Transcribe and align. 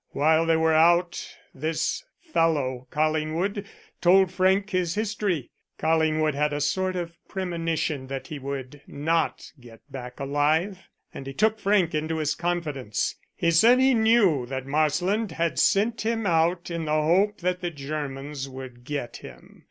While 0.13 0.47
they 0.47 0.55
were 0.57 0.73
out 0.73 1.37
this 1.53 2.03
fellow 2.21 2.87
Collingwood 2.89 3.67
told 4.01 4.31
Frank 4.31 4.71
his 4.71 4.95
history. 4.95 5.51
Collingwood 5.77 6.33
had 6.33 6.53
a 6.53 6.59
sort 6.59 6.95
of 6.95 7.15
premonition 7.27 8.07
that 8.07 8.25
he 8.25 8.39
would 8.39 8.81
not 8.87 9.51
get 9.59 9.81
back 9.91 10.19
alive, 10.19 10.79
and 11.13 11.27
he 11.27 11.33
took 11.33 11.59
Frank 11.59 11.93
into 11.93 12.17
his 12.17 12.33
confidence. 12.33 13.13
He 13.35 13.51
said 13.51 13.77
he 13.79 13.93
knew 13.93 14.47
that 14.47 14.65
Marsland 14.65 15.33
had 15.33 15.59
sent 15.59 16.01
him 16.01 16.25
out 16.25 16.71
in 16.71 16.85
the 16.85 16.99
hope 16.99 17.41
that 17.41 17.61
the 17.61 17.69
Germans 17.69 18.49
would 18.49 18.83
get 18.83 19.17
him. 19.17 19.59